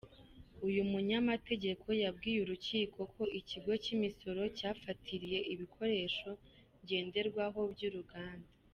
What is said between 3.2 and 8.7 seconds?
ikigo cy'imisoro cyafatiriye ibikoresho ngenderwaho by'uruganda.